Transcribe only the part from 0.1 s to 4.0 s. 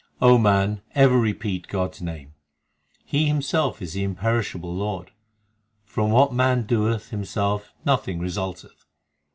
O man, ever repeat God s name; He Himself is